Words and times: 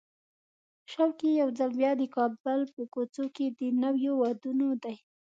شوق 0.91 1.15
یې 1.27 1.31
یو 1.41 1.49
ځل 1.57 1.71
بیا 1.79 1.91
د 1.97 2.03
کابل 2.15 2.59
په 2.73 2.81
کوڅو 2.93 3.25
کې 3.35 3.45
د 3.59 3.61
نویو 3.83 4.13
وادونو 4.21 4.67
دی. 4.83 4.95